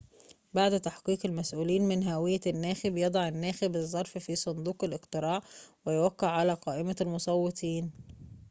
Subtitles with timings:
[0.53, 5.41] بعد تحقق المسؤولين من هوية الناخب يضع الناخب الظرف في صندوق الاقتراع
[5.85, 7.91] ويوقع على قائمة المصوتين